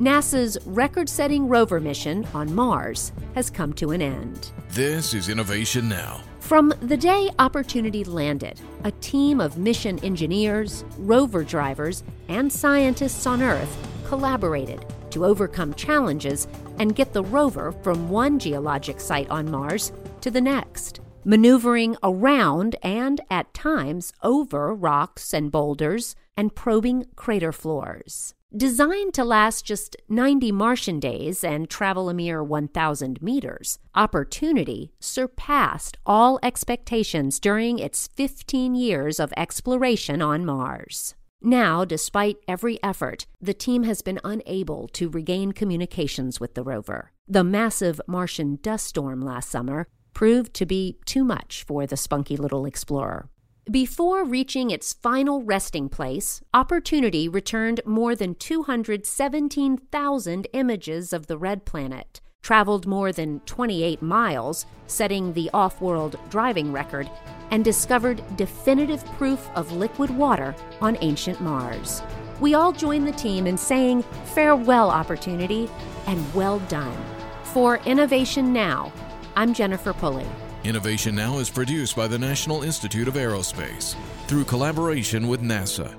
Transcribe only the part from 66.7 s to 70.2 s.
record, and discovered definitive proof of liquid